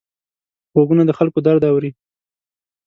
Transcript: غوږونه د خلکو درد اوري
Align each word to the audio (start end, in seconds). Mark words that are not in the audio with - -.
غوږونه 0.73 1.03
د 1.05 1.11
خلکو 1.19 1.39
درد 1.47 1.63
اوري 1.69 1.91